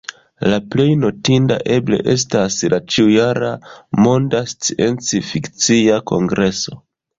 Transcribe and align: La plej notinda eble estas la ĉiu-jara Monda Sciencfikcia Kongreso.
La 0.51 0.57
plej 0.75 0.85
notinda 1.01 1.57
eble 1.75 1.99
estas 2.13 2.57
la 2.75 2.81
ĉiu-jara 2.95 3.53
Monda 4.07 4.43
Sciencfikcia 4.57 6.03
Kongreso. 6.15 6.79